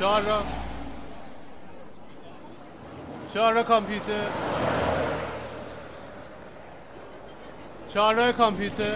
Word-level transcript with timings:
چهار 0.00 0.22
را. 0.22 0.42
چهار 3.34 3.54
را 3.54 3.62
کامپیوتر. 3.62 4.12
چهار 7.88 8.14
را 8.14 8.32
کامپیوتر. 8.32 8.94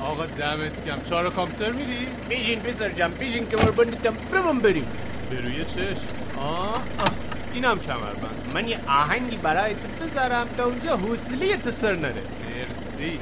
آقا 0.00 0.26
دمت 0.26 0.84
کم 0.84 1.02
چهار 1.02 1.24
را 1.24 1.30
کامپیوتر 1.30 1.72
میری؟ 1.72 2.08
بیشین 2.28 2.60
پسر 2.60 2.88
جم 2.88 3.08
بیشین 3.08 3.46
کمر 3.46 3.70
بندیتم 3.70 4.14
برم 4.32 4.58
بریم. 4.58 4.86
به 5.30 5.40
روی 5.40 5.64
چشم. 5.64 6.06
آه, 6.38 6.74
آه. 6.74 6.82
اینم 7.52 7.78
کمربند. 7.78 8.50
من 8.54 8.68
یه 8.68 8.78
آهنگی 8.88 9.36
برای 9.36 9.74
تو 9.74 10.04
بذارم 10.04 10.48
تا 10.56 10.64
اونجا 10.64 10.96
حوصله 10.96 11.56
تو 11.56 11.70
سر 11.70 11.94
نره. 11.94 12.22
مرسی. 12.46 13.18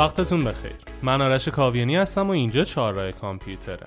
وقتتون 0.00 0.44
بخیر. 0.44 0.72
من 1.02 1.22
آرش 1.22 1.48
کاویانی 1.48 1.96
هستم 1.96 2.26
و 2.26 2.30
اینجا 2.30 2.64
چهارراه 2.64 3.12
کامپیوتره. 3.12 3.86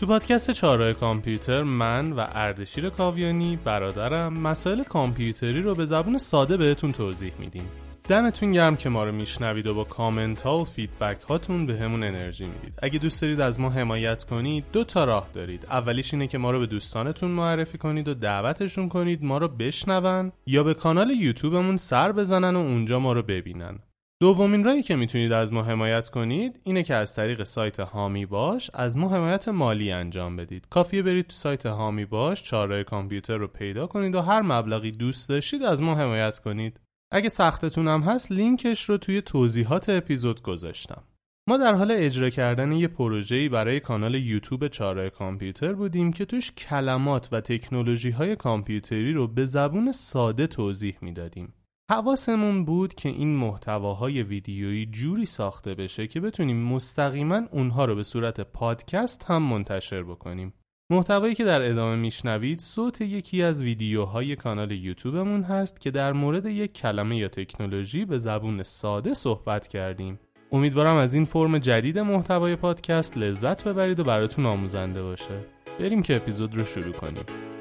تو 0.00 0.06
پادکست 0.06 0.50
چهارراه 0.50 0.92
کامپیوتر 0.92 1.62
من 1.62 2.12
و 2.12 2.26
اردشیر 2.34 2.90
کاویانی 2.90 3.58
برادرم 3.64 4.32
مسائل 4.32 4.82
کامپیوتری 4.82 5.62
رو 5.62 5.74
به 5.74 5.84
زبون 5.84 6.18
ساده 6.18 6.56
بهتون 6.56 6.92
توضیح 6.92 7.32
میدیم. 7.38 7.68
دمتون 8.08 8.52
گرم 8.52 8.76
که 8.76 8.88
ما 8.88 9.04
رو 9.04 9.12
میشنوید 9.12 9.66
و 9.66 9.74
با 9.74 9.84
کامنت 9.84 10.42
ها 10.42 10.58
و 10.58 10.64
feedback 10.64 11.20
هاتون 11.20 11.66
بهمون 11.66 12.02
انرژی 12.02 12.44
می‌دید. 12.44 12.74
اگه 12.82 12.98
دوست 12.98 13.22
دارید 13.22 13.40
از 13.40 13.60
ما 13.60 13.70
حمایت 13.70 14.24
کنید 14.24 14.64
دو 14.72 14.84
تا 14.84 15.04
راه 15.04 15.28
دارید. 15.34 15.66
اولیش 15.70 16.14
اینه 16.14 16.26
که 16.26 16.38
ما 16.38 16.50
رو 16.50 16.60
به 16.60 16.66
دوستانتون 16.66 17.30
معرفی 17.30 17.78
کنید 17.78 18.08
و 18.08 18.14
دعوتشون 18.14 18.88
کنید 18.88 19.24
ما 19.24 19.38
رو 19.38 19.48
بشنون 19.48 20.32
یا 20.46 20.62
به 20.62 20.74
کانال 20.74 21.10
یوتیوبمون 21.10 21.76
سر 21.76 22.12
بزنن 22.12 22.56
و 22.56 22.58
اونجا 22.58 22.98
ما 22.98 23.12
رو 23.12 23.22
ببینن. 23.22 23.78
دومین 24.20 24.64
راهی 24.64 24.82
که 24.82 24.96
می‌تونید 24.96 25.32
از 25.32 25.52
ما 25.52 25.62
حمایت 25.62 26.08
کنید 26.08 26.60
اینه 26.64 26.82
که 26.82 26.94
از 26.94 27.14
طریق 27.14 27.42
سایت 27.42 27.80
هامی 27.80 28.26
باش 28.26 28.70
از 28.74 28.96
ما 28.96 29.08
حمایت 29.08 29.48
مالی 29.48 29.92
انجام 29.92 30.36
بدید. 30.36 30.66
کافیه 30.70 31.02
برید 31.02 31.26
تو 31.26 31.32
سایت 31.32 31.66
هامی 31.66 32.04
باش 32.04 32.42
چاره 32.42 32.84
کامپیوتر 32.84 33.36
رو 33.36 33.46
پیدا 33.46 33.86
کنید 33.86 34.14
و 34.14 34.20
هر 34.20 34.42
مبلغی 34.42 34.90
دوست 34.90 35.28
داشتید 35.28 35.62
از 35.62 35.82
ما 35.82 35.94
حمایت 35.94 36.38
کنید. 36.38 36.80
اگه 37.12 37.28
سختتون 37.28 37.88
هم 37.88 38.00
هست 38.00 38.32
لینکش 38.32 38.88
رو 38.88 38.96
توی 38.96 39.22
توضیحات 39.22 39.88
اپیزود 39.88 40.42
گذاشتم. 40.42 41.02
ما 41.48 41.56
در 41.56 41.74
حال 41.74 41.90
اجرا 41.90 42.30
کردن 42.30 42.72
یه 42.72 42.88
پروژه‌ای 42.88 43.48
برای 43.48 43.80
کانال 43.80 44.14
یوتیوب 44.14 44.68
چاره 44.68 45.10
کامپیوتر 45.10 45.72
بودیم 45.72 46.12
که 46.12 46.24
توش 46.24 46.52
کلمات 46.52 47.28
و 47.32 47.40
تکنولوژی 47.40 48.10
های 48.10 48.36
کامپیوتری 48.36 49.12
رو 49.12 49.28
به 49.28 49.44
زبون 49.44 49.92
ساده 49.92 50.46
توضیح 50.46 50.96
می‌دادیم. 51.00 51.54
حواسمون 51.90 52.64
بود 52.64 52.94
که 52.94 53.08
این 53.08 53.36
محتواهای 53.36 54.22
ویدیویی 54.22 54.86
جوری 54.86 55.26
ساخته 55.26 55.74
بشه 55.74 56.06
که 56.06 56.20
بتونیم 56.20 56.56
مستقیما 56.56 57.42
اونها 57.50 57.84
رو 57.84 57.94
به 57.94 58.02
صورت 58.02 58.40
پادکست 58.40 59.24
هم 59.24 59.42
منتشر 59.42 60.02
بکنیم. 60.02 60.54
محتوایی 60.90 61.34
که 61.34 61.44
در 61.44 61.62
ادامه 61.62 61.96
میشنوید 61.96 62.60
صوت 62.60 63.00
یکی 63.00 63.42
از 63.42 63.62
ویدیوهای 63.62 64.36
کانال 64.36 64.70
یوتیوبمون 64.70 65.42
هست 65.42 65.80
که 65.80 65.90
در 65.90 66.12
مورد 66.12 66.46
یک 66.46 66.72
کلمه 66.72 67.16
یا 67.16 67.28
تکنولوژی 67.28 68.04
به 68.04 68.18
زبون 68.18 68.62
ساده 68.62 69.14
صحبت 69.14 69.68
کردیم. 69.68 70.20
امیدوارم 70.52 70.96
از 70.96 71.14
این 71.14 71.24
فرم 71.24 71.58
جدید 71.58 71.98
محتوای 71.98 72.56
پادکست 72.56 73.16
لذت 73.18 73.68
ببرید 73.68 74.00
و 74.00 74.04
براتون 74.04 74.46
آموزنده 74.46 75.02
باشه. 75.02 75.44
بریم 75.80 76.02
که 76.02 76.16
اپیزود 76.16 76.54
رو 76.56 76.64
شروع 76.64 76.92
کنیم. 76.92 77.53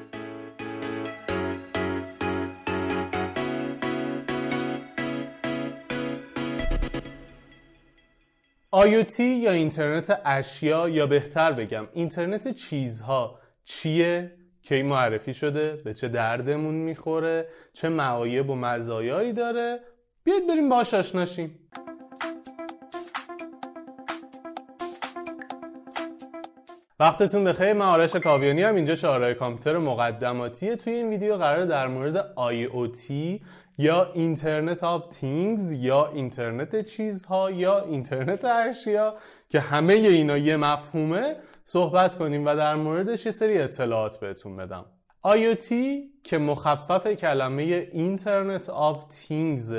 IoT 8.74 9.20
یا 9.20 9.52
اینترنت 9.52 10.22
اشیا؟ 10.26 10.90
یا 10.90 11.08
بهتر 11.08 11.52
بگم 11.52 11.88
اینترنت 11.94 12.56
چیزها 12.56 13.40
چیه 13.64 14.32
کی 14.62 14.82
معرفی 14.82 15.34
شده؟ 15.34 15.82
به 15.86 15.94
چه 15.94 16.08
دردمون 16.08 16.76
می‌خوره؟ 16.76 17.48
چه 17.74 17.90
معایب 17.90 18.50
و 18.50 18.56
مزایایی 18.56 19.34
داره؟ 19.34 19.80
بیاید 20.24 20.48
بریم 20.48 20.70
باهاش 20.70 20.94
آشناشیم 20.94 21.60
وقتتون 27.04 27.44
بخیر 27.44 27.74
من 27.74 27.86
آرش 27.86 28.16
کاویانی 28.16 28.64
هم 28.64 28.76
اینجا 28.76 28.96
شعارهای 28.96 29.34
کامپیوتر 29.34 29.78
مقدماتیه. 29.78 30.76
توی 30.76 30.94
این 30.94 31.10
ویدیو 31.10 31.38
قرار 31.38 31.66
در 31.66 31.88
مورد 31.88 32.34
IoT 32.36 33.12
یا 33.78 34.12
internet 34.14 34.84
of 34.84 35.08
things 35.08 35.72
یا 35.72 36.08
اینترنت 36.08 36.86
چیزها 36.86 37.52
یا 37.52 37.80
اینترنت 37.80 38.46
اشیا 38.46 39.16
که 39.50 39.60
همه 39.60 39.94
اینا 39.94 40.38
یه 40.38 40.58
مفهومه 40.58 41.36
صحبت 41.64 42.16
کنیم 42.16 42.46
و 42.46 42.56
در 42.56 42.76
موردش 42.76 43.26
یه 43.26 43.32
سری 43.32 43.58
اطلاعات 43.58 44.20
بهتون 44.20 44.58
بدم. 44.58 44.86
IoT 45.28 45.74
که 46.24 46.38
مخفف 46.38 47.08
کلمه 47.08 47.64
internet 47.94 48.70
of 48.70 49.04
things 49.10 49.76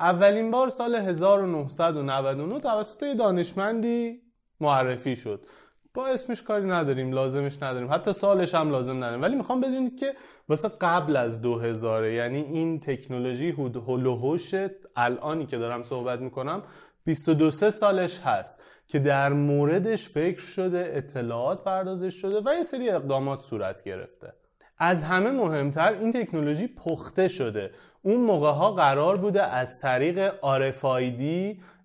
اولین 0.00 0.50
بار 0.50 0.68
سال 0.68 0.94
1999 0.94 2.60
توسط 2.60 3.04
دانشمندی 3.18 4.20
معرفی 4.60 5.16
شد. 5.16 5.46
با 5.94 6.06
اسمش 6.06 6.42
کاری 6.42 6.66
نداریم 6.66 7.12
لازمش 7.12 7.62
نداریم. 7.62 7.92
حتی 7.92 8.12
سالش 8.12 8.54
هم 8.54 8.70
لازم 8.70 8.96
نداریم. 8.96 9.22
ولی 9.22 9.36
می‌خوام 9.36 9.60
بدونید 9.60 9.98
که 9.98 10.14
واسه 10.48 10.68
قبل 10.80 11.16
از 11.16 11.40
2000 11.40 12.04
یعنی 12.04 12.40
این 12.42 12.80
تکنولوژی 12.80 13.50
هلوهوش 13.86 14.54
الانی 14.96 15.46
که 15.46 15.58
دارم 15.58 15.82
صحبت 15.82 16.20
می‌کنم 16.20 16.62
22 17.04 17.50
سالش 17.50 18.20
هست 18.20 18.62
که 18.86 18.98
در 18.98 19.32
موردش 19.32 20.08
فکر 20.08 20.40
شده 20.40 20.92
اطلاعات 20.94 21.64
پردازش 21.64 22.14
شده 22.14 22.40
و 22.40 22.54
یه 22.54 22.62
سری 22.62 22.90
اقدامات 22.90 23.40
صورت 23.40 23.82
گرفته. 23.82 24.32
از 24.78 25.04
همه 25.04 25.30
مهمتر 25.30 25.92
این 25.92 26.12
تکنولوژی 26.12 26.66
پخته 26.66 27.28
شده. 27.28 27.70
اون 28.02 28.20
موقع 28.20 28.50
ها 28.50 28.72
قرار 28.72 29.16
بوده 29.16 29.42
از 29.42 29.78
طریق 29.82 30.30
RFID 30.30 31.22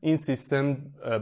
این 0.02 0.18
سیستم 0.18 0.78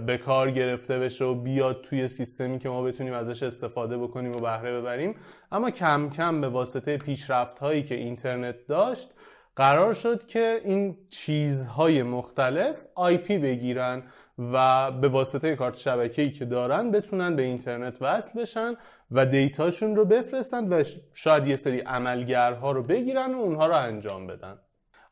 به 0.05 0.17
کار 0.17 0.51
گرفته 0.51 0.99
بشه 0.99 1.25
و 1.25 1.35
بیاد 1.35 1.81
توی 1.81 2.07
سیستمی 2.07 2.59
که 2.59 2.69
ما 2.69 2.83
بتونیم 2.83 3.13
ازش 3.13 3.43
استفاده 3.43 3.97
بکنیم 3.97 4.35
و 4.35 4.39
بهره 4.39 4.81
ببریم. 4.81 5.15
اما 5.51 5.71
کم 5.71 6.09
کم 6.09 6.41
به 6.41 6.49
واسطه 6.49 6.97
پیشرفت 6.97 7.59
هایی 7.59 7.83
که 7.83 7.95
اینترنت 7.95 8.55
داشت 8.67 9.09
قرار 9.55 9.93
شد 9.93 10.25
که 10.25 10.61
این 10.65 10.97
چیزهای 11.09 12.03
مختلف 12.03 12.75
پی 13.23 13.37
بگیرن 13.37 14.03
و 14.53 14.91
به 14.91 15.07
واسطه 15.07 15.55
کارت 15.55 15.77
شبکه‌ای 15.77 16.31
که 16.31 16.45
دارن 16.45 16.91
بتونن 16.91 17.35
به 17.35 17.41
اینترنت 17.41 18.01
وصل 18.01 18.41
بشن 18.41 18.73
و 19.11 19.25
دیتاشون 19.25 19.95
رو 19.95 20.05
بفرستن 20.05 20.73
و 20.73 20.83
شاید 21.13 21.47
یه 21.47 21.55
سری 21.55 21.79
عملگرها 21.79 22.71
رو 22.71 22.83
بگیرن 22.83 23.35
و 23.35 23.37
اونها 23.37 23.67
رو 23.67 23.75
انجام 23.75 24.27
بدن. 24.27 24.59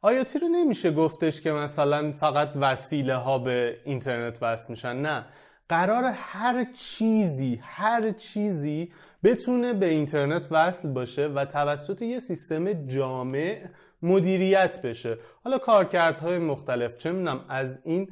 آیاتی 0.05 0.39
رو 0.39 0.47
نمیشه 0.47 0.91
گفتش 0.91 1.41
که 1.41 1.51
مثلا 1.51 2.11
فقط 2.11 2.49
وسیله 2.55 3.15
ها 3.15 3.37
به 3.37 3.77
اینترنت 3.85 4.37
وصل 4.43 4.65
میشن 4.69 4.95
نه. 4.95 5.25
قرار 5.69 6.03
هر 6.03 6.65
چیزی 6.73 7.59
هر 7.63 8.09
چیزی 8.09 8.91
بتونه 9.23 9.73
به 9.73 9.85
اینترنت 9.85 10.47
وصل 10.51 10.93
باشه 10.93 11.27
و 11.27 11.45
توسط 11.45 12.01
یه 12.01 12.19
سیستم 12.19 12.87
جامع 12.87 13.61
مدیریت 14.01 14.81
بشه. 14.81 15.17
حالا 15.43 15.57
کارکردهای 15.57 16.37
مختلف 16.37 16.97
چه 16.97 17.11
می‌دونم 17.11 17.45
از 17.49 17.79
این 17.83 18.09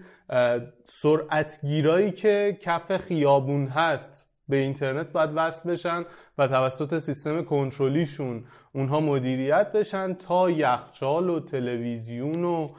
سرعتگیرایی 0.86 2.12
که 2.12 2.58
کف 2.62 2.98
خیابون 2.98 3.68
هست 3.68 4.33
به 4.54 4.60
اینترنت 4.60 5.12
باید 5.12 5.30
وصل 5.36 5.70
بشن 5.70 6.06
و 6.38 6.48
توسط 6.48 6.98
سیستم 6.98 7.44
کنترلیشون 7.44 8.44
اونها 8.74 9.00
مدیریت 9.00 9.72
بشن 9.72 10.14
تا 10.14 10.50
یخچال 10.50 11.30
و 11.30 11.40
تلویزیون 11.40 12.44
و 12.44 12.70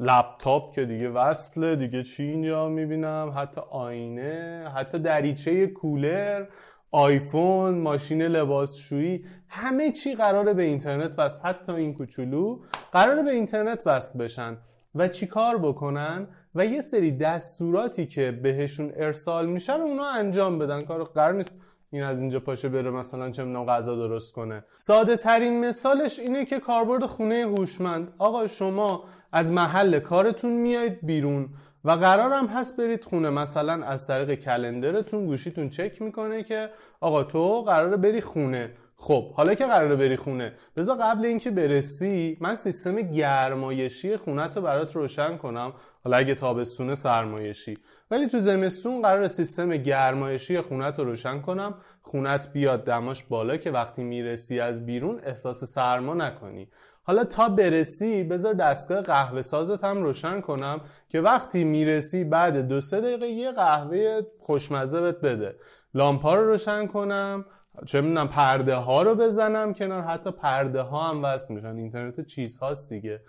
لپتاپ 0.00 0.74
که 0.74 0.84
دیگه 0.84 1.08
وصله 1.10 1.76
دیگه 1.76 2.02
چی 2.02 2.22
اینجا 2.22 2.68
می‌بینم؟ 2.68 3.34
حتی 3.36 3.60
آینه 3.70 4.68
حتی 4.76 4.98
دریچه 4.98 5.66
کولر 5.66 6.46
آیفون 6.90 7.78
ماشین 7.78 8.22
لباسشویی 8.22 9.24
همه 9.48 9.92
چی 9.92 10.14
قراره 10.14 10.54
به 10.54 10.62
اینترنت 10.62 11.18
وصل 11.18 11.40
حتی 11.40 11.72
این 11.72 11.94
کوچولو 11.94 12.60
قراره 12.92 13.22
به 13.22 13.30
اینترنت 13.30 13.82
وصل 13.86 14.18
بشن. 14.18 14.56
و 14.94 15.08
چیکار 15.08 15.58
بکنن 15.58 16.26
و 16.54 16.66
یه 16.66 16.80
سری 16.80 17.12
دستوراتی 17.12 18.06
که 18.06 18.30
بهشون 18.30 18.92
ارسال 18.96 19.46
میشه 19.46 19.72
اونا 19.72 20.10
انجام 20.10 20.58
بدن. 20.58 20.80
کار 20.80 21.04
قرار 21.04 21.32
نیست 21.32 21.50
این 21.90 22.02
از 22.02 22.18
اینجا 22.18 22.40
پاشه 22.40 22.68
بره 22.68 22.90
مثلا 22.90 23.30
چه 23.30 23.44
می‌دونم 23.44 23.66
غذا 23.66 23.96
درست 23.96 24.32
کنه. 24.32 24.64
ساده 24.76 25.16
ترین 25.16 25.60
مثالش 25.68 26.18
اینه 26.18 26.44
که 26.44 26.60
کاربرد 26.60 27.06
خونه 27.06 27.34
هوشمند. 27.34 28.14
آقا 28.18 28.46
شما 28.46 29.04
از 29.32 29.52
محل 29.52 29.98
کارتون 29.98 30.52
میایید 30.52 30.98
بیرون 31.02 31.48
و 31.84 31.90
قرارم 31.90 32.46
هست 32.46 32.76
برید 32.76 33.04
خونه. 33.04 33.30
مثلا 33.30 33.86
از 33.86 34.06
طریق 34.06 34.34
کلندرتون 34.34 35.26
گوشیتون 35.26 35.68
چک 35.68 36.02
می‌کنه 36.02 36.42
که 36.42 36.70
آقا 37.00 37.24
تو 37.24 37.62
قراره 37.62 37.96
بری 37.96 38.20
خونه. 38.20 38.70
خب 39.04 39.32
حالا 39.32 39.54
که 39.54 39.66
قراره 39.66 39.96
بری 39.96 40.16
خونه 40.16 40.52
بذار 40.76 40.96
قبل 41.00 41.24
اینکه 41.24 41.50
برسی 41.50 42.36
من 42.40 42.54
سیستم 42.54 42.96
گرمایشی 42.96 44.16
خونه 44.16 44.48
رو 44.48 44.62
برات 44.62 44.96
روشن 44.96 45.36
کنم. 45.36 45.72
حالا 46.04 46.16
اگه 46.16 46.34
تابستون 46.34 46.94
سرمایشی. 46.94 47.78
ولی 48.10 48.28
تو 48.28 48.38
زمستون 48.38 49.02
قرار 49.02 49.26
سیستم 49.26 49.76
گرمایشی 49.76 50.60
خونت 50.60 50.98
رو 50.98 51.04
روشن 51.04 51.40
کنم. 51.40 51.74
خونت 52.02 52.52
بیاد 52.52 52.84
دماش 52.84 53.24
بالا 53.24 53.56
که 53.56 53.70
وقتی 53.70 54.04
می‌رسی 54.04 54.60
از 54.60 54.86
بیرون 54.86 55.20
احساس 55.24 55.64
سرما 55.64 56.14
نکنی. 56.14 56.68
حالا 57.02 57.24
تا 57.24 57.48
برسی 57.48 58.24
بذار 58.24 58.54
دستگاه 58.54 59.00
قهوه 59.00 59.42
سازت 59.42 59.84
هم 59.84 60.02
روشن 60.02 60.40
کنم 60.40 60.80
که 61.08 61.20
وقتی 61.20 61.64
می‌رسی 61.64 62.24
بعد 62.24 62.68
دو 62.68 62.80
سه 62.80 63.00
دقیقه 63.00 63.26
یه 63.26 63.52
قهوه 63.52 64.20
خوشمزه 64.38 65.00
بهت 65.00 65.20
بده. 65.20 65.56
لامپا 65.94 66.34
رو 66.34 66.46
روشن 66.46 66.86
کنم. 66.86 67.44
چه 67.86 68.00
می‌دونم 68.00 68.28
پرده 68.28 68.74
ها 68.74 69.02
رو 69.02 69.14
بزنم 69.14 69.74
کنار. 69.74 70.02
حتی 70.02 70.30
پرده 70.30 70.80
ها 70.80 71.10
هم 71.10 71.24
وصل 71.24 71.54
میشن. 71.54 71.76
اینترنت 71.76 72.26
چیز 72.26 72.58
هاست 72.58 72.92
دیگه. 72.92 73.20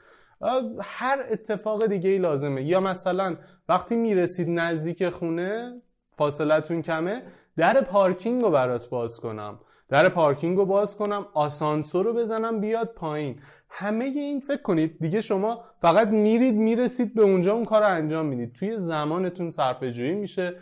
هر 0.82 1.26
اتفاق 1.32 1.86
دیگه 1.86 2.10
ای 2.10 2.18
لازمه. 2.18 2.64
یا 2.64 2.80
مثلا 2.80 3.36
وقتی 3.70 3.96
می‌رسید 3.96 4.50
نزدیک 4.50 5.10
خونه 5.10 5.82
فاصلتون 6.12 6.82
کمه 6.82 7.22
در 7.58 7.82
پارکینگ 7.82 8.42
رو 8.42 8.50
برات 8.50 8.90
باز 8.90 9.20
کنم. 9.20 9.60
در 9.90 10.10
پارکینگ 10.10 10.58
رو 10.58 10.66
باز 10.66 10.96
کنم 10.96 11.26
آسانسور 11.34 12.06
رو 12.06 12.14
بزنم 12.14 12.60
بیاد 12.60 12.88
پایین. 12.88 13.40
همه 13.70 14.06
این 14.06 14.40
فکر 14.40 14.62
کنید. 14.62 14.98
دیگه 15.00 15.22
شما 15.22 15.64
فقط 15.82 16.08
میرید 16.08 16.56
می‌رسید 16.56 17.16
به 17.16 17.22
اونجا 17.22 17.54
اون 17.54 17.66
کار 17.66 17.82
رو 17.82 17.88
انجام 17.88 18.26
می‌دید. 18.26 18.54
توی 18.54 18.78
زمانتون 18.78 19.50
صرفه 19.50 19.92
جویی 19.92 20.16
میشه. 20.16 20.56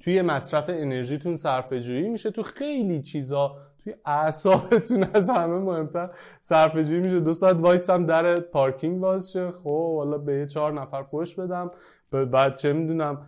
توی 0.00 0.22
مصرف 0.22 0.64
انرژیتون 0.68 1.36
صرفه 1.36 1.80
جویی 1.80 2.08
میشه. 2.08 2.30
تو 2.30 2.42
خیلی 2.42 3.02
چیزا 3.02 3.56
توی 3.84 3.94
اعصابتون 4.04 5.06
از 5.14 5.30
همه 5.30 5.58
مهمتر 5.58 6.10
صرفه 6.40 6.84
جویی 6.84 7.00
میشه. 7.00 7.20
دو 7.20 7.32
ساعت 7.32 7.56
وایسم 7.56 8.06
در 8.06 8.34
پارکینگ 8.34 9.00
باز 9.00 9.32
شه. 9.32 9.50
خب 9.50 9.96
حالا 9.96 10.18
به 10.18 10.46
چهار 10.46 10.72
نفر 10.72 11.02
پشت 11.02 11.40
بدم. 11.40 11.70
بعد 12.10 12.56
چه 12.56 12.72
می‌دونم 12.72 13.26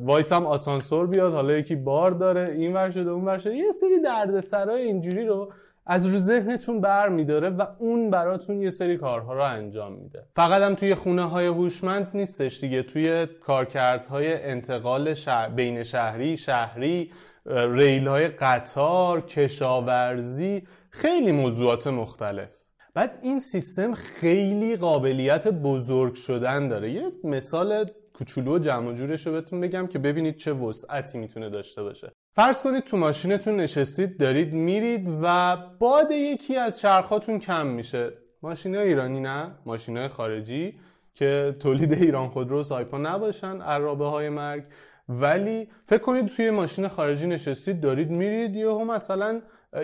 وایسم 0.00 0.46
آسانسور 0.46 1.06
بیاد. 1.06 1.32
حالا 1.32 1.52
یکی 1.52 1.76
بار 1.76 2.10
داره. 2.10 2.50
این 2.52 2.72
ور 2.72 2.90
شده 2.90 3.10
اون 3.10 3.24
ور 3.24 3.38
شده 3.38 3.54
یه 3.54 3.70
سری 3.70 4.00
دردسرای 4.04 4.82
اینجوری 4.82 5.26
رو 5.26 5.52
از 5.86 6.06
رو 6.06 6.18
ذهنتون 6.18 6.80
بر 6.80 7.08
میداره 7.08 7.50
و 7.50 7.66
اون 7.78 8.10
براتون 8.10 8.62
یه 8.62 8.70
سری 8.70 8.96
کارها 8.96 9.34
رو 9.34 9.42
انجام 9.42 9.92
میده. 9.92 10.26
فقط 10.36 10.62
هم 10.62 10.74
توی 10.74 10.94
خونه 10.94 11.22
های 11.22 11.46
هوشمند 11.46 12.10
نیستش 12.14 12.60
دیگه. 12.60 12.82
توی 12.82 13.26
کارکردهای 13.26 14.42
انتقال 14.42 15.14
بین 15.56 15.82
شهری 15.82 16.36
شهری 16.36 17.12
ریل 17.46 18.08
های 18.08 18.28
قطار 18.28 19.20
کشاورزی 19.20 20.62
خیلی 20.90 21.32
موضوعات 21.32 21.86
مختلف. 21.86 22.48
بعد 22.94 23.18
این 23.22 23.40
سیستم 23.40 23.94
خیلی 23.94 24.76
قابلیت 24.76 25.48
بزرگ 25.48 26.14
شدن 26.14 26.68
داره. 26.68 26.90
یه 26.90 27.12
مثال 27.24 27.84
کوچولو 28.14 28.54
و 28.54 28.58
جمع 28.58 28.92
جورش 28.92 29.26
رو 29.26 29.32
بهتون 29.32 29.60
بگم 29.60 29.86
که 29.86 29.98
ببینید 29.98 30.36
چه 30.36 30.52
وسعتی 30.52 31.18
می‌تونه 31.18 31.50
داشته 31.50 31.82
باشه. 31.82 32.12
فرض 32.36 32.62
کنید 32.62 32.84
تو 32.84 32.96
ماشینتون 32.96 33.56
نشستید 33.56 34.20
دارید 34.20 34.52
میرید 34.52 35.08
و 35.22 35.56
باد 35.78 36.10
یکی 36.10 36.56
از 36.56 36.80
چرخاتون 36.80 37.38
کم 37.38 37.66
میشه. 37.66 38.12
ماشین 38.42 38.76
ایرانی 38.76 39.20
نه 39.20 39.50
ماشین 39.66 40.08
خارجی 40.08 40.78
که 41.14 41.56
تولید 41.60 41.92
ایران 41.92 42.28
خودرو 42.28 42.62
سایپا 42.62 42.98
نباشن 42.98 43.60
عرابه 43.60 44.04
های 44.04 44.28
مرگ. 44.28 44.64
ولی 45.08 45.68
فکر 45.86 45.98
کنید 45.98 46.26
توی 46.26 46.50
ماشین 46.50 46.88
خارجی 46.88 47.26
نشستید 47.26 47.80
دارید 47.80 48.10
میرید 48.10 48.56
یهو 48.56 48.84
مثلا 48.84 49.40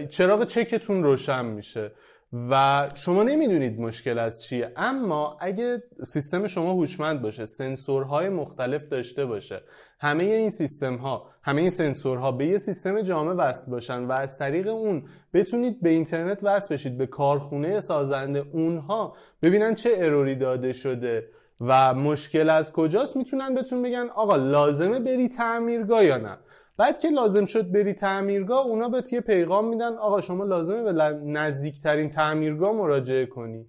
چراغ 0.09 0.45
چکتون 0.45 1.03
روشن 1.03 1.45
میشه. 1.45 1.93
و 2.51 2.89
شما 2.95 3.23
نمی‌دونید 3.23 3.81
مشکل 3.81 4.19
از 4.19 4.43
چیه. 4.43 4.73
اما 4.77 5.37
اگه 5.41 5.83
سیستم 6.03 6.47
شما 6.47 6.73
هوشمند 6.73 7.23
باشه 7.23 7.45
سنسورهای 7.47 8.29
مختلف 8.29 8.89
داشته 8.89 9.27
باشه 9.27 9.63
همه 10.01 10.25
این 10.25 10.51
سیستم 10.51 10.97
ها 10.97 11.31
همه 11.43 11.61
این 11.61 11.71
سنسورها 11.71 12.33
به 12.33 12.47
یه 12.47 12.59
سیستم 12.59 13.03
جامع 13.03 13.33
وصل 13.33 13.71
باشن 13.71 14.05
و 14.05 14.13
از 14.13 14.39
طریق 14.39 14.69
اون 14.69 15.05
بتونید 15.35 15.83
به 15.83 15.89
اینترنت 15.89 16.45
وصل 16.45 16.75
بشید 16.75 16.99
به 16.99 17.07
کارخونه 17.07 17.81
سازنده 17.81 18.45
اونها 18.53 19.17
ببینن 19.43 19.75
چه 19.75 19.91
اروری 19.97 20.37
داده 20.37 20.73
شده 20.73 21.29
و 21.61 21.95
مشکل 21.95 22.51
از 22.51 22.73
کجاست. 22.73 23.17
می‌تونن 23.17 23.55
بهتون 23.55 23.83
بگن 23.83 24.07
آقا 24.15 24.37
لازمه 24.37 25.01
بری 25.01 25.29
تعمیرگاه 25.29 26.05
یا 26.05 26.17
نه. 26.17 26.39
بعد 26.83 26.99
که 26.99 27.09
لازم 27.09 27.45
شد 27.45 27.73
بری 27.73 27.93
تعمیرگاه 27.93 28.67
اونا 28.67 28.89
بهت 28.89 29.13
یه 29.13 29.21
پیغام 29.21 29.69
میدن 29.69 29.95
آقا 29.95 30.21
شما 30.21 30.45
لازمه 30.45 30.83
به 30.83 30.93
نزدیکترین 31.25 32.09
تعمیرگاه 32.09 32.73
مراجعه 32.73 33.27
کنی. 33.27 33.67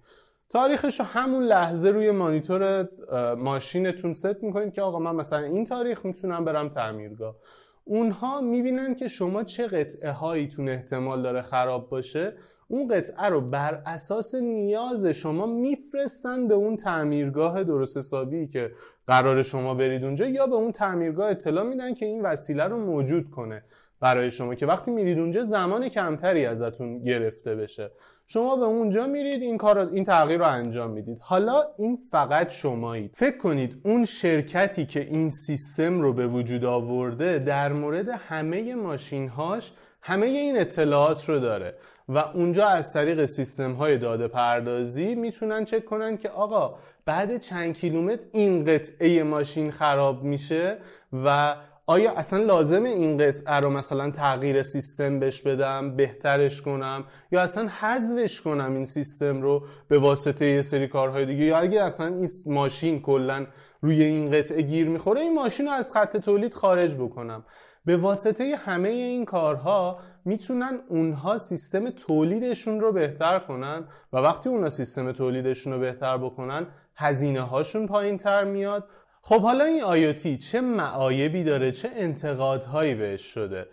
تاریخش 0.48 1.00
رو 1.00 1.06
همون 1.06 1.42
لحظه 1.42 1.88
روی 1.88 2.10
مانیتور 2.10 2.88
ماشینتون 3.34 4.12
ست 4.12 4.42
می‌کنید 4.42 4.72
که 4.72 4.82
آقا 4.82 4.98
من 4.98 5.16
مثلا 5.16 5.38
این 5.38 5.64
تاریخ 5.64 6.04
می‌تونم 6.04 6.44
برم 6.44 6.68
تعمیرگاه. 6.68 7.36
اونها 7.84 8.40
می‌بینن 8.40 8.94
که 8.94 9.08
شما 9.08 9.44
چه 9.44 9.66
قطعه 9.66 10.10
هاییتون 10.10 10.68
احتمال 10.68 11.22
داره 11.22 11.42
خراب 11.42 11.88
باشه. 11.88 12.32
اون 12.68 12.88
قطعه 12.88 13.28
رو 13.28 13.40
بر 13.40 13.82
اساس 13.86 14.34
نیاز 14.34 15.06
شما 15.06 15.46
میفرستن 15.46 16.48
به 16.48 16.54
اون 16.54 16.76
تعمیرگاه 16.76 17.64
درست 17.64 17.96
حسابی 17.96 18.46
که 18.46 18.70
قرار 19.06 19.42
شما 19.42 19.74
برید 19.74 20.04
اونجا 20.04 20.26
یا 20.26 20.46
به 20.46 20.54
اون 20.54 20.72
تعمیرگاه 20.72 21.30
اطلاع 21.30 21.64
میدن 21.64 21.94
که 21.94 22.06
این 22.06 22.22
وسیله 22.22 22.64
رو 22.64 22.78
موجود 22.78 23.30
کنه 23.30 23.62
برای 24.00 24.30
شما 24.30 24.54
که 24.54 24.66
وقتی 24.66 24.90
میرید 24.90 25.18
اونجا 25.18 25.44
زمان 25.44 25.88
کمتری 25.88 26.46
ازتون 26.46 27.02
گرفته 27.02 27.54
بشه. 27.56 27.90
شما 28.26 28.56
به 28.56 28.64
اونجا 28.64 29.06
میرید 29.06 29.42
این 29.42 29.58
کار 29.58 29.78
این 29.78 30.04
تغییر 30.04 30.38
رو 30.38 30.46
انجام 30.46 30.90
می‌دید. 30.90 31.18
حالا 31.20 31.62
این 31.78 31.96
فقط 32.10 32.50
شمایید. 32.50 33.10
فکر 33.14 33.38
کنید 33.38 33.80
اون 33.84 34.04
شرکتی 34.04 34.86
که 34.86 35.00
این 35.00 35.30
سیستم 35.30 36.00
رو 36.00 36.12
به 36.12 36.26
وجود 36.26 36.64
آورده 36.64 37.38
در 37.38 37.72
مورد 37.72 38.08
همه 38.08 38.74
ماشینهاش 38.74 39.72
همه 40.06 40.26
این 40.26 40.60
اطلاعات 40.60 41.28
رو 41.28 41.38
داره 41.38 41.74
و 42.08 42.18
اونجا 42.18 42.66
از 42.66 42.92
طریق 42.92 43.24
سیستم 43.24 43.72
های 43.72 43.98
داده 43.98 44.28
پردازی 44.28 45.14
می‌تونن 45.14 45.64
چک 45.64 45.84
کنن 45.84 46.16
که 46.16 46.28
آقا 46.28 46.74
بعد 47.04 47.38
چند 47.38 47.74
کیلومتر 47.74 48.26
این 48.32 48.64
قطعه 48.64 49.22
ماشین 49.22 49.70
خراب 49.70 50.22
میشه 50.22 50.78
و 51.12 51.56
آیا 51.86 52.12
اصلا 52.12 52.44
لازم 52.44 52.84
این 52.84 53.18
قطعه 53.18 53.54
رو 53.54 53.70
مثلا 53.70 54.10
تغییر 54.10 54.62
سیستم 54.62 55.20
بش 55.20 55.42
بدم 55.42 55.96
بهترش 55.96 56.62
کنم؟ 56.62 57.04
یا 57.32 57.40
اصلا 57.40 57.68
حذفش 57.68 58.40
کنم 58.40 58.74
این 58.74 58.84
سیستم 58.84 59.42
رو 59.42 59.66
به 59.88 59.98
واسطه 59.98 60.46
یه 60.46 60.62
سری 60.62 60.88
کارهای 60.88 61.26
دیگه؟ 61.26 61.44
یا 61.44 61.58
اگه 61.58 61.82
اصلا 61.82 62.06
این 62.06 62.28
ماشین 62.46 63.02
کلا 63.02 63.46
روی 63.80 64.02
این 64.02 64.30
قطعه 64.30 64.62
گیر 64.62 64.88
می‌خوره 64.88 65.20
این 65.20 65.34
ماشین 65.34 65.66
رو 65.66 65.72
از 65.72 65.92
خط 65.92 66.16
تولید 66.16 66.54
خارج 66.54 66.94
بکنم. 66.94 67.44
به 67.84 67.96
واسطه 67.96 68.56
همه 68.56 68.88
این 68.88 69.24
کارها 69.24 69.98
می‌تونن 70.24 70.80
اونها 70.88 71.38
سیستم 71.38 71.90
تولیدشون 71.90 72.80
رو 72.80 72.92
بهتر 72.92 73.38
کنن 73.38 73.84
و 74.12 74.16
وقتی 74.16 74.48
اونها 74.48 74.68
سیستم 74.68 75.12
تولیدشون 75.12 75.72
رو 75.72 75.78
بهتر 75.78 76.18
بکنن 76.18 76.66
هزینه 76.96 77.40
هاشون 77.40 77.86
پایین 77.86 78.18
تر 78.18 78.44
میاد. 78.44 78.88
خب 79.22 79.40
حالا 79.40 79.64
این 79.64 79.82
آیوتی 79.82 80.38
چه 80.38 80.60
معایبی 80.60 81.44
داره 81.44 81.72
چه 81.72 81.90
انتقادهایی 81.94 82.94
بهش 82.94 83.22
شده؟ 83.22 83.66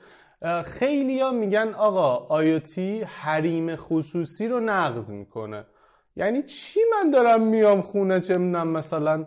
خیلی 0.65 1.31
میگن 1.31 1.73
آقا 1.73 2.15
آیوتی 2.15 3.01
حریم 3.01 3.75
خصوصی 3.75 4.47
رو 4.47 4.59
نقض 4.59 5.11
می‌کنه. 5.11 5.65
یعنی 6.21 6.43
چی 6.43 6.79
من 6.91 7.11
دارم 7.11 7.47
میام 7.47 7.81
خونه 7.81 8.19
چه 8.19 8.37
می‌دونم 8.37 8.67
مثلا 8.67 9.25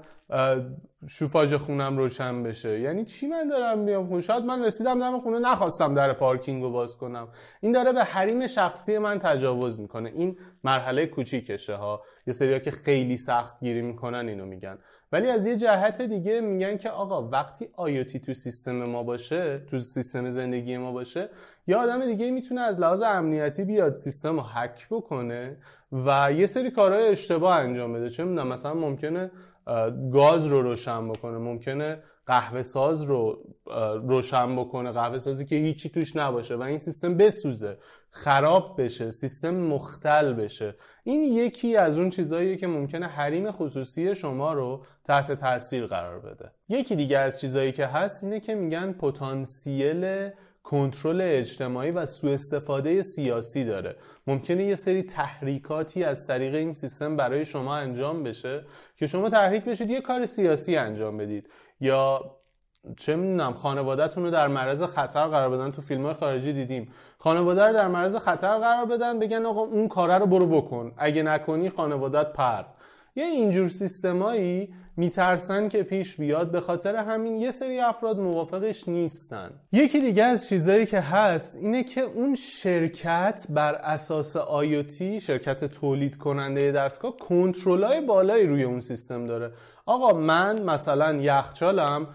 شوفاژ 1.08 1.54
خونم 1.54 1.98
روشن 1.98 2.42
بشه؟ 2.42 2.80
یعنی 2.80 3.04
چی 3.04 3.26
من 3.26 3.48
دارم 3.48 3.78
میام 3.78 4.06
خونه؟ 4.06 4.20
شاید 4.20 4.44
من 4.44 4.64
رسیدم 4.64 5.00
دم 5.00 5.20
خونه 5.20 5.38
نخواستم 5.38 5.94
در 5.94 6.12
پارکینگ 6.12 6.62
رو 6.62 6.70
باز 6.70 6.96
کنم. 6.96 7.28
این 7.60 7.72
داره 7.72 7.92
به 7.92 8.04
حریم 8.04 8.46
شخصی 8.46 8.98
من 8.98 9.18
تجاوز 9.18 9.80
می‌کنه. 9.80 10.12
این 10.14 10.38
مرحله 10.64 11.06
کوچیکشه 11.06 11.74
ها. 11.74 12.02
یه 12.26 12.32
سریا 12.32 12.58
که 12.58 12.70
خیلی 12.70 13.16
سخت 13.16 13.60
گیری 13.60 13.82
می‌کنن 13.82 14.28
اینو 14.28 14.46
میگن. 14.46 14.78
ولی 15.14 15.28
از 15.28 15.46
یه 15.46 15.56
جهت 15.56 16.02
دیگه 16.02 16.40
میگن 16.40 16.76
که 16.76 16.90
آقا 16.90 17.28
وقتی 17.28 17.68
آیوتی 17.76 18.18
تو 18.18 18.34
سیستم 18.34 18.84
ما 18.84 19.02
باشه 19.02 19.58
تو 19.58 19.78
سیستم 19.78 20.30
زندگی 20.30 20.76
ما 20.76 20.92
باشه 20.92 21.28
یه 21.66 21.76
آدم 21.76 22.06
دیگه 22.06 22.30
می‌تونه 22.30 22.60
از 22.60 22.78
لحاظ 22.78 23.02
امنیتی 23.02 23.64
بیاد 23.64 23.94
سیستم 23.94 24.36
رو 24.36 24.42
حک 24.42 24.86
بکنه 24.90 25.56
و 25.92 26.32
یه 26.32 26.46
سری 26.46 26.70
کارهای 26.70 27.08
اشتباه 27.08 27.56
انجام 27.56 27.92
بده. 27.92 28.08
چه 28.08 28.24
می‌دونم 28.24 28.48
مثلا 28.48 28.74
ممکنه 28.74 29.30
گاز 30.12 30.46
رو 30.46 30.62
روشن 30.62 31.08
بکنه. 31.08 31.38
ممکنه 31.38 32.02
قهوه 32.26 32.62
ساز 32.62 33.02
رو 33.02 33.38
روشن 34.08 34.56
بکنه. 34.56 34.92
قهوه 34.92 35.18
سازی 35.18 35.46
که 35.46 35.56
هیچی 35.56 35.88
توش 35.88 36.16
نباشه 36.16 36.56
و 36.56 36.62
این 36.62 36.78
سیستم 36.78 37.16
بسوزه 37.16 37.78
خراب 38.10 38.82
بشه 38.82 39.10
سیستم 39.10 39.54
مختل 39.54 40.32
بشه. 40.32 40.74
این 41.04 41.22
یکی 41.22 41.76
از 41.76 41.98
اون 41.98 42.10
چیزهاییه 42.10 42.56
که 42.56 42.66
ممکنه 42.66 43.06
حریم 43.06 43.50
خصوصی 43.50 44.14
شما 44.14 44.52
رو 44.52 44.84
تحت 45.04 45.32
تاثیر 45.32 45.86
قرار 45.86 46.20
بده. 46.20 46.50
یکی 46.68 46.96
دیگه 46.96 47.18
از 47.18 47.40
چیزهایی 47.40 47.72
که 47.72 47.86
هست 47.86 48.24
اینه 48.24 48.40
که 48.40 48.54
میگن 48.54 48.92
پتانسیل 48.92 50.30
کنترل 50.64 51.20
اجتماعی 51.20 51.90
و 51.90 52.06
سوء 52.06 52.32
استفاده 52.32 53.02
سیاسی 53.02 53.64
داره. 53.64 53.96
ممکنه 54.26 54.64
یه 54.64 54.74
سری 54.74 55.02
تحریکاتی 55.02 56.04
از 56.04 56.26
طریق 56.26 56.54
این 56.54 56.72
سیستم 56.72 57.16
برای 57.16 57.44
شما 57.44 57.76
انجام 57.76 58.22
بشه 58.22 58.64
که 58.96 59.06
شما 59.06 59.30
تحریک 59.30 59.64
بشید 59.64 59.90
یه 59.90 60.00
کار 60.00 60.26
سیاسی 60.26 60.76
انجام 60.76 61.16
بدید. 61.16 61.50
یا 61.80 62.20
چه 62.98 63.16
می‌دونم 63.16 63.52
خانوادهتون 63.52 64.24
رو 64.24 64.30
در 64.30 64.48
معرض 64.48 64.82
خطر 64.82 65.26
قرار 65.26 65.50
بدن. 65.50 65.70
تو 65.70 65.82
فیلم 65.82 66.04
های 66.04 66.14
خارجی 66.14 66.52
دیدیم. 66.52 66.92
خانواده 67.18 67.66
رو 67.66 67.72
در 67.72 67.88
معرض 67.88 68.16
خطر 68.16 68.58
قرار 68.58 68.86
بدن 68.86 69.18
بگن 69.18 69.46
آقا 69.46 69.60
اون 69.60 69.88
کاره 69.88 70.18
رو 70.18 70.26
برو 70.26 70.46
بکن. 70.46 70.92
اگه 70.96 71.22
نکنی 71.22 71.70
خانوادت 71.70 72.32
پر 72.32 72.62
یه 73.16 73.24
اینجور 73.24 73.68
سیستمایی 73.68 74.74
میترسن 74.96 75.68
که 75.68 75.82
پیش 75.82 76.16
بیاد 76.16 76.50
به 76.50 76.60
خاطر 76.60 76.96
همین 76.96 77.36
یه 77.36 77.50
سری 77.50 77.80
افراد 77.80 78.20
موافقش 78.20 78.88
نیستن. 78.88 79.50
یکی 79.72 80.00
دیگه 80.00 80.24
از 80.24 80.48
چیزایی 80.48 80.86
که 80.86 81.00
هست 81.00 81.54
اینه 81.54 81.84
که 81.84 82.00
اون 82.00 82.34
شرکت 82.34 83.46
بر 83.50 83.74
اساس 83.74 84.36
آیوتی 84.36 85.20
شرکت 85.20 85.64
تولید 85.64 86.16
کننده 86.16 86.72
دستگاه 86.72 87.16
کنترلای 87.16 88.00
بالایی 88.00 88.46
روی 88.46 88.62
اون 88.62 88.80
سیستم 88.80 89.26
داره. 89.26 89.50
آقا 89.86 90.12
من 90.12 90.62
مثلا 90.62 91.12
یخچالم 91.12 92.06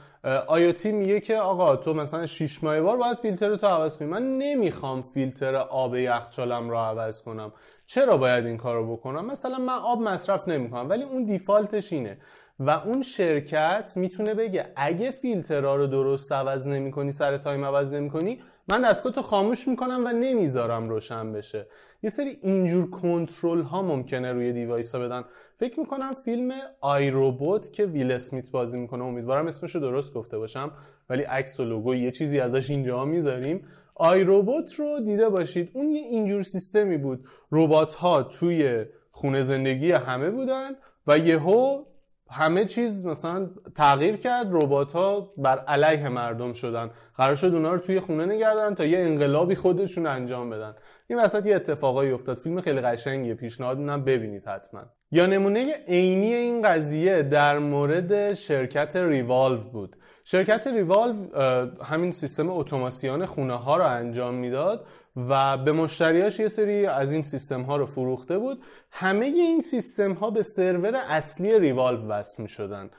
IoT 0.48 0.92
میگه 0.92 1.20
که 1.20 1.38
آقا 1.38 1.76
تو 1.76 1.94
مثلا 1.94 2.26
6 2.26 2.64
ماه 2.64 2.82
بار 2.82 2.98
باید 2.98 3.18
فیلترتو 3.18 3.68
عوض 3.68 3.98
کنی. 3.98 4.08
من 4.08 4.38
نمی‌خوام 4.38 5.02
فیلتر 5.02 5.56
آب 5.56 5.96
یخچالم 5.96 6.70
رو 6.70 6.78
عوض 6.78 7.22
کنم. 7.22 7.54
چرا 7.86 8.18
باید 8.18 8.46
این 8.46 8.58
کارو 8.58 8.96
بکنم؟ 8.96 9.26
مثلا 9.26 9.58
من 9.58 9.74
آب 9.74 10.02
مصرف 10.02 10.48
نمی‌کنم 10.48 10.90
ولی 10.90 11.04
اون 11.04 11.26
default 11.26 11.79
ش 11.79 11.94
اینه. 11.94 12.18
و 12.60 12.70
اون 12.70 13.02
شرکت 13.02 13.94
می‌تونه 13.96 14.34
بگه 14.34 14.74
اگه 14.76 15.12
فیلترها 15.12 15.76
رو 15.76 15.88
درست 15.88 16.32
عوض 16.32 16.68
نمی‌کنی 16.68 17.12
سر 17.12 17.38
time 17.38 17.66
عوض 17.66 17.94
نمی‌کنی 17.94 18.42
من 18.70 18.82
دستگاهتو 18.82 19.22
خاموش 19.22 19.68
می‌کنم 19.68 20.04
و 20.06 20.14
نمی‌ذارم 20.14 20.90
روشن 20.90 21.34
بشه. 21.34 21.68
یه 22.04 22.10
سری 22.10 22.38
اینجور 22.42 22.90
کنترل 22.90 23.62
ها 23.62 23.82
ممکنه 23.82 24.32
روی 24.34 24.54
device 24.54 24.96
ها 24.96 25.02
بدن. 25.02 25.24
فکر 25.60 25.80
می‌کنم 25.80 26.12
فیلم 26.26 26.52
آی 26.82 27.10
روبوت 27.10 27.74
که 27.74 27.86
ویل 27.86 28.12
اسمیت 28.12 28.52
بازی 28.52 28.80
می‌کنه 28.80 29.04
امیدوارم 29.04 29.48
اسمش 29.48 29.76
رو 29.76 29.82
درست 29.82 30.14
گفته 30.14 30.38
باشم 30.38 30.72
ولی 31.10 31.24
عکس 31.24 31.60
و 31.60 31.66
لوگو 31.66 31.96
یه 31.96 32.12
چیزی 32.12 32.40
ازش 32.40 32.70
اینجا 32.70 33.06
می‌ذاریم. 33.06 33.68
آی 33.96 34.24
روبوت 34.24 34.74
رو 34.74 35.00
دیده 35.00 35.30
باشید. 35.30 35.70
اون 35.74 35.90
یه 35.90 36.02
اینجور 36.02 36.44
سیستمی 36.44 36.98
بود. 36.98 37.26
ربات 37.52 37.94
ها 37.94 38.24
توی 38.24 38.86
خونه 39.12 39.42
زندگی 39.42 39.92
همه 39.92 40.30
بودن 40.30 40.72
و 41.08 41.18
یهو 41.18 41.84
همه 42.32 42.66
چیز 42.66 43.06
مثلا 43.06 43.50
تغییر 43.76 44.18
کرد 44.18 44.48
ربات 44.52 44.94
ها 44.94 45.34
بر 45.38 45.60
علیه 45.60 46.10
مردم 46.10 46.54
شدن. 46.54 46.90
قرار 47.18 47.36
شد 47.36 47.54
اونا 47.54 47.72
رو 47.72 47.78
توی 47.78 48.00
خونه 48.00 48.26
نگردن 48.26 48.76
تا 48.76 48.86
یه 48.86 49.00
انقلابی 49.00 49.56
خودشون 49.56 50.08
انجام 50.08 50.50
بدن. 50.50 50.76
این 51.08 51.20
وسط 51.20 51.46
یه 51.46 51.56
اتفاقایی 51.56 52.12
افتاد. 52.12 52.38
فیلم 52.38 52.62
خیلی 52.62 52.82
قشنگیه. 52.82 53.34
پیشنهاد 53.34 53.78
میدم 53.78 54.04
ببینید 54.04 54.48
حتما. 54.48 54.82
یا 55.12 55.26
نمونه 55.26 55.76
عینی 55.88 56.34
این 56.34 56.62
قضیه 56.62 57.24
در 57.24 57.60
مورد 57.60 58.34
شرکت 58.34 58.96
ریوالو 58.96 59.58
بود. 59.58 59.96
شرکت 60.24 60.68
ریوالو 60.68 61.14
همین 61.84 62.12
سیستم 62.12 62.50
اتوماسیون 62.50 63.26
خونه 63.26 63.56
ها 63.58 63.78
رو 63.78 63.86
انجام 63.86 64.34
می‌داد. 64.34 64.86
و 65.16 65.58
به 65.58 65.72
مشتریاش 65.72 66.40
یه 66.40 66.48
سری 66.48 66.86
از 66.86 67.12
این 67.12 67.24
سیستم 67.24 67.62
ها 67.62 67.78
رو 67.78 67.86
فروخته 67.86 68.38
بود. 68.38 68.64
همه 68.92 69.26
این 69.26 69.62
سیستم 69.62 70.14
ها 70.14 70.30
به 70.30 70.44
سرور 70.44 70.96
اصلی 70.96 71.60
ریوالو 71.60 72.08
وصل 72.08 72.44
می 72.44 72.50
شدن 72.50 72.90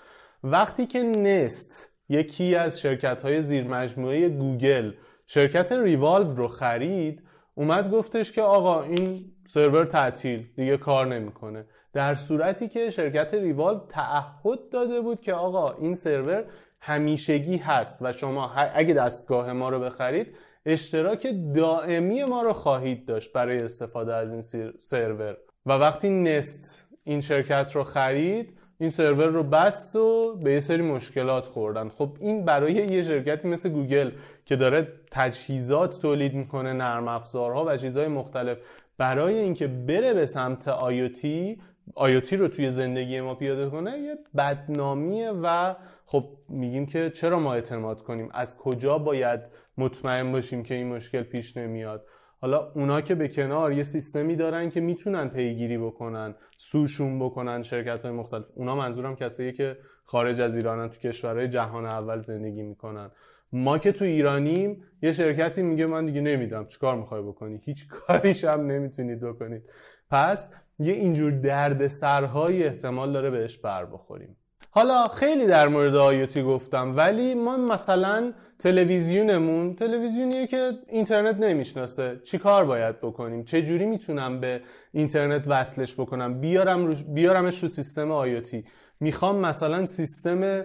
وقتی 0.45 0.87
که 0.87 1.02
Nest 1.03 1.89
یکی 2.09 2.55
از 2.55 2.81
شرکت 2.81 3.23
های 3.23 3.40
زیر 3.40 3.69
مجموعه 3.69 4.29
گوگل 4.29 4.93
شرکت 5.26 5.73
ریوالو 5.73 6.35
رو 6.35 6.49
خرید 6.49 7.23
اومد 7.55 7.90
گفتش 7.90 8.33
که 8.33 8.43
آقا 8.43 8.83
این 8.83 9.33
سرور 9.47 9.85
تعطیل 9.85 10.47
دیگه 10.57 10.76
کار 10.76 11.07
نمی‌کنه. 11.07 11.67
در 11.93 12.14
صورتی 12.14 12.69
که 12.69 12.90
شرکت 12.90 13.35
ریوالو 13.35 13.79
تعهد 13.88 14.69
داده 14.73 15.00
بود 15.00 15.21
که 15.21 15.35
آقا 15.35 15.75
این 15.75 15.95
سرور 15.95 16.45
همیشگی 16.81 17.57
هست 17.57 17.97
و 18.00 18.12
شما 18.12 18.52
اگه 18.55 18.95
دستگاه 18.95 19.52
ما 19.52 19.69
رو 19.69 19.81
بخرید 19.81 20.37
اشتراک 20.71 21.27
دائمی 21.55 22.25
ما 22.25 22.43
رو 22.43 22.53
خواهید 22.53 23.07
داشت 23.07 23.33
برای 23.33 23.59
استفاده 23.59 24.15
از 24.15 24.33
این 24.33 24.73
سرور. 24.79 25.37
و 25.67 25.73
وقتی 25.73 26.11
Nest 26.11 26.87
این 27.05 27.21
شرکت 27.21 27.77
رو 27.77 27.83
خرید 27.83 28.59
این 28.81 28.91
سرور 28.91 29.27
رو 29.27 29.43
بست 29.43 29.97
و 29.97 30.37
به 30.43 30.53
یه 30.53 30.61
سری 30.61 30.83
مشکلات 30.83 31.47
خوردن. 31.47 31.89
خب 31.89 32.17
این 32.21 32.45
برای 32.45 32.73
یه 32.73 33.03
شرکتی 33.03 33.49
مثل 33.49 33.69
گوگل 33.69 34.11
که 34.45 34.57
داره 34.57 34.89
تجهیزات 35.11 36.00
تولید 36.00 36.35
می‌کنه 36.35 36.73
نرم 36.73 37.09
افزارها 37.09 37.65
و 37.65 37.77
چیزهای 37.77 38.09
مختلف 38.09 38.59
برای 38.99 39.39
اینکه 39.39 39.67
بره 39.67 40.15
به 40.15 40.27
سمت 40.27 40.69
آیوتی 40.69 41.59
آیوتی 41.95 42.37
رو 42.37 42.49
توی 42.49 42.71
زندگی 42.71 43.21
ما 43.21 43.35
پیاده 43.35 43.71
کنه 43.71 43.99
یه 43.99 44.19
بدنامیه 44.37 45.31
و 45.31 45.75
خب 46.07 46.25
میگیم 46.49 46.87
که 46.87 47.11
چرا 47.11 47.39
ما 47.39 47.55
اعتماد 47.55 48.03
کنیم؟ 48.03 48.29
از 48.33 48.57
کجا 48.57 48.99
باید 48.99 49.41
مطمئن 49.79 50.33
باشیم 50.33 50.63
که 50.63 50.75
این 50.75 50.89
مشکل 50.89 51.23
پیش 51.23 51.57
نمیاد؟ 51.57 52.07
حالا 52.41 52.73
اونا 52.75 53.01
که 53.01 53.15
به 53.15 53.29
کنار 53.29 53.73
یه 53.73 53.83
سیستمی 53.83 54.37
دارن 54.37 54.71
که 54.71 54.81
می‌تونن 54.81 55.29
پیگیری 55.29 55.79
بکنن 55.79 56.35
سوشون 56.57 57.19
بکنن 57.19 57.63
شرکت 57.63 58.05
های 58.05 58.15
مختلف. 58.15 58.51
اونا 58.55 58.77
منظورم 58.77 59.17
کسایی 59.17 59.53
که 59.53 59.77
خارج 60.05 60.41
از 60.41 60.57
ایرانن 60.57 60.89
تو 60.89 60.99
کشورهای 60.99 61.49
جهان 61.49 61.87
اول 61.87 62.21
زندگی 62.21 62.63
می‌کنن. 62.63 63.11
ما 63.53 63.79
که 63.79 63.93
تو 63.93 64.05
ایرانیم 64.05 64.85
یه 65.03 65.13
شرکتی 65.13 65.63
میگه 65.63 65.87
من 65.87 66.07
دیگه 66.07 66.21
نمیدم 66.21 66.67
چیکار 66.67 66.97
می‌خوای 66.97 67.23
بکنی. 67.23 67.61
هیچ 67.65 67.89
کاریش 67.89 68.45
هم 68.45 68.67
نمی‌تونید 68.67 69.21
بکنید. 69.21 69.63
پس 70.11 70.51
یه 70.81 70.93
اینجور 70.93 71.31
درد 71.31 71.87
سرهایی 71.87 72.65
احتمال 72.65 73.13
داره 73.13 73.31
بهش 73.31 73.59
بر 73.59 73.85
بخوریم. 73.85 74.37
حالا 74.71 75.09
خیلی 75.09 75.47
در 75.47 75.69
مورد 75.69 75.97
آیوتی 75.97 76.43
گفتم 76.43 76.97
ولی 76.97 77.35
ما 77.35 77.57
مثلا 77.57 78.33
تلویزیونمون 78.59 79.75
تلویزیونیه 79.75 80.47
که 80.47 80.73
اینترنت 80.89 81.37
نمی‌شناسه. 81.37 82.21
چیکار 82.25 82.65
باید 82.65 83.01
بکنیم؟ 83.01 83.45
چه 83.45 83.63
جوری 83.63 83.87
می‌تونم 83.87 84.41
به 84.41 84.61
اینترنت 84.93 85.45
وصلش 85.47 85.95
بکنم؟ 85.95 86.41
بیارم 86.41 86.87
رو 86.87 86.93
بیارمش 87.09 87.63
رو 87.63 87.69
سیستم 87.69 88.11
آیوتی. 88.11 88.65
می‌خوام 89.01 89.37
مثلا 89.37 89.87
سیستم 89.87 90.65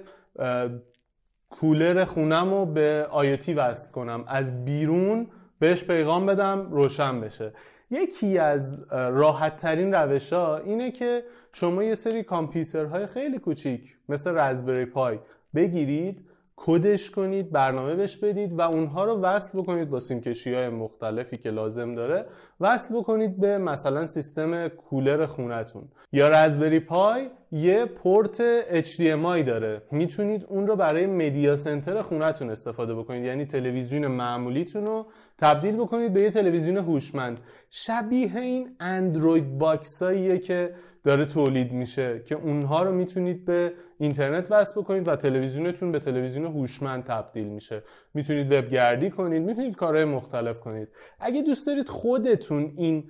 کولر 1.49 2.05
خونم 2.05 2.53
رو 2.53 2.65
به 2.65 3.07
آیوتی 3.11 3.53
وصل 3.53 3.91
کنم. 3.91 4.23
از 4.27 4.65
بیرون 4.65 5.27
بهش 5.59 5.83
پیغام 5.83 6.25
بدم 6.25 6.67
روشن 6.71 7.21
بشه. 7.21 7.53
یکی 7.91 8.37
از 8.37 8.85
راحت 8.91 9.57
ترین 9.57 9.93
روش 9.93 10.33
ها 10.33 10.57
اینه 10.57 10.91
که 10.91 11.23
شما 11.53 11.83
یه 11.83 11.95
سری 11.95 12.23
کامپیوترهای 12.23 13.07
خیلی 13.07 13.39
کوچیک 13.39 13.95
مثل 14.09 14.37
رزبری 14.37 14.85
پای 14.85 15.19
بگیرید 15.55 16.29
کدش 16.57 17.11
کنید 17.11 17.51
برنامه 17.51 17.95
بهش 17.95 18.17
بدید 18.17 18.59
و 18.59 18.61
اونها 18.61 19.05
رو 19.05 19.19
وصل 19.21 19.59
بکنید 19.59 19.89
با 19.89 19.99
سیمکشی 19.99 20.53
های 20.53 20.69
مختلفی 20.69 21.37
که 21.37 21.49
لازم 21.49 21.95
داره. 21.95 22.25
وصل 22.59 22.95
بکنید 22.95 23.39
به 23.39 23.57
مثلا 23.57 24.05
سیستم 24.05 24.67
کولر 24.67 25.25
خونتون. 25.25 25.87
یا 26.11 26.27
رزبری 26.27 26.79
پای 26.79 27.29
یه 27.51 27.85
پورت 27.85 28.61
HDMI 28.83 29.43
داره. 29.45 29.81
می‌تونید 29.91 30.45
اون 30.49 30.67
رو 30.67 30.75
برای 30.75 31.05
مدیا 31.05 31.55
سنتر 31.55 32.01
خونتون 32.01 32.49
استفاده 32.49 32.95
بکنید. 32.95 33.25
یعنی 33.25 33.45
تلویزیون 33.45 34.07
معمولیتون 34.07 34.85
رو 34.85 35.05
تبدیل 35.37 35.75
بکنید 35.75 36.13
به 36.13 36.21
یه 36.21 36.29
تلویزیون 36.29 36.77
هوشمند. 36.77 37.39
شبیه 37.69 38.37
این 38.37 38.75
اندروید 38.79 39.57
باکساییه 39.57 40.37
که 40.37 40.75
داره 41.05 41.25
تولید 41.25 41.71
میشه 41.71 42.21
که 42.25 42.35
اونها 42.35 42.83
رو 42.83 42.91
می‌تونید 42.91 43.45
به 43.45 43.73
اینترنت 43.97 44.51
وصل 44.51 44.81
بکنید 44.81 45.07
و 45.07 45.15
تلویزیونتون 45.15 45.91
به 45.91 45.99
تلویزیون 45.99 46.45
هوشمند 46.45 47.03
تبدیل 47.03 47.47
میشه. 47.47 47.83
می‌تونید 48.13 48.51
وبگردی 48.51 49.09
کنید 49.09 49.41
می‌تونید 49.41 49.75
کارهای 49.75 50.05
مختلف 50.05 50.59
کنید. 50.59 50.87
اگه 51.19 51.41
دوست 51.41 51.67
دارید 51.67 51.89
خودتون 51.89 52.73
این 52.77 53.09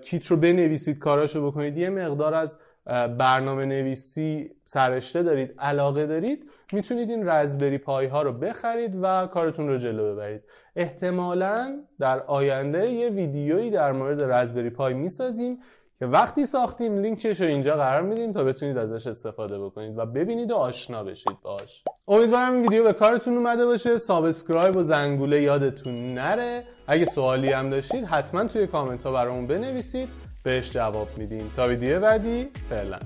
کیت 0.00 0.26
رو 0.26 0.36
بنویسید 0.36 0.98
کاراشو 0.98 1.46
بکنید 1.46 1.78
یه 1.78 1.90
مقدار 1.90 2.34
از 2.34 2.58
برنامه 3.18 3.64
نویسی 3.66 4.50
سرشته 4.64 5.22
دارید 5.22 5.54
علاقه 5.58 6.06
دارید 6.06 6.50
می‌تونید 6.72 7.10
این 7.10 7.28
رزبری 7.28 7.78
پای 7.78 8.06
ها 8.06 8.22
رو 8.22 8.32
بخرید 8.32 8.98
و 9.02 9.26
کارتون 9.26 9.68
رو 9.68 9.78
جلو 9.78 10.14
ببرید. 10.14 10.42
احتمالا 10.76 11.78
در 11.98 12.20
آینده 12.20 12.90
یه 12.90 13.10
ویدیویی 13.10 13.70
در 13.70 13.92
مورد 13.92 14.22
Raspberry 14.22 14.70
Pi 14.70 14.94
می‌سازیم 14.94 15.58
که 15.98 16.06
وقتی 16.06 16.46
ساختیم 16.46 16.98
لینکش 16.98 17.40
رو 17.40 17.46
اینجا 17.46 17.76
قرار 17.76 18.02
میدیم 18.02 18.32
تا 18.32 18.44
بتونید 18.44 18.78
ازش 18.78 19.06
استفاده 19.06 19.58
بکنید 19.58 19.98
و 19.98 20.06
ببینید 20.06 20.50
و 20.50 20.54
آشنا 20.54 21.04
بشید 21.04 21.40
باش. 21.42 21.84
امیدوارم 22.08 22.52
این 22.52 22.62
ویدیو 22.62 22.84
به 22.84 22.92
کارتون 22.92 23.36
اومده 23.36 23.66
باشه. 23.66 23.98
subscribe 23.98 24.76
و 24.76 24.82
زنگوله 24.82 25.42
یادتون 25.42 26.14
نره. 26.14 26.64
اگه 26.86 27.04
سوالی 27.04 27.52
هم 27.52 27.70
داشتید 27.70 28.04
حتما 28.04 28.44
توی 28.44 28.66
کامنت 28.66 29.04
ها 29.04 29.12
برامون 29.12 29.46
بنویسید. 29.46 30.08
بهش 30.42 30.70
جواب 30.70 31.08
میدیم. 31.16 31.52
تا 31.56 31.66
ویدیو 31.66 32.00
بعدی 32.00 32.48
فعلا. 32.70 32.98